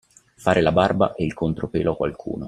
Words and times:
Fare 0.35 0.61
la 0.61 0.71
barba 0.71 1.13
e 1.13 1.23
il 1.23 1.35
contropelo 1.35 1.91
a 1.91 1.95
qualcuno. 1.95 2.39